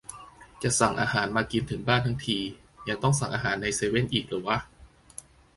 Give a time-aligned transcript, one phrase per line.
[0.63, 2.39] "จะสั่งอาหารมากินถึงบ้านทั้งที
[2.87, 4.57] ยังต้องสั่งอาหารในเซเว่นอีกเหรอวะ"